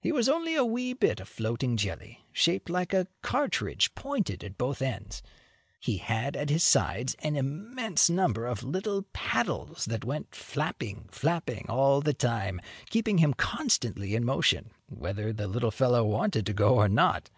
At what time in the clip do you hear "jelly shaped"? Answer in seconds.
1.76-2.68